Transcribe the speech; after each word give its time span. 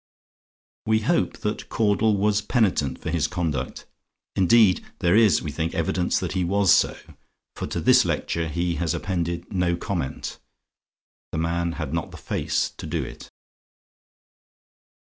WE 0.87 1.01
HOPE 1.01 1.37
THAT 1.37 1.69
CAUDLE 1.69 2.17
WAS 2.17 2.41
PENITENT 2.41 2.99
FOR 2.99 3.11
HIS 3.11 3.27
CONDUCT; 3.27 3.85
INDEED, 4.35 4.83
THERE 4.97 5.15
IS, 5.15 5.43
WE 5.43 5.51
THINK, 5.51 5.75
EVIDENCE 5.75 6.17
THAT 6.19 6.31
HE 6.31 6.43
WAS 6.43 6.73
SO: 6.73 6.97
FOR 7.55 7.67
TO 7.67 7.79
THIS 7.79 8.03
LECTURE 8.03 8.47
HE 8.47 8.75
HAS 8.77 8.95
APPENDED 8.95 9.53
NO 9.53 9.75
COMMENT. 9.77 10.39
THE 11.31 11.37
MAN 11.37 11.73
HAD 11.73 11.93
NOT 11.93 12.09
THE 12.09 12.17
FACE 12.17 12.71
TO 12.77 12.87
DO 12.87 13.03
IT. 13.05 13.31